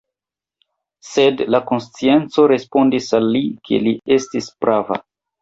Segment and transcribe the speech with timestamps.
[1.09, 5.01] Sed la konscienco respondis al li, ke li estis prava.